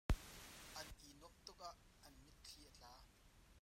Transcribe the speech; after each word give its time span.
An 0.79 0.87
i 1.09 1.11
nuamh 1.19 1.37
tuk 1.45 1.59
ah 1.69 1.77
an 2.05 2.13
mitthli 2.25 2.61
a 2.69 2.71
tla. 2.75 2.91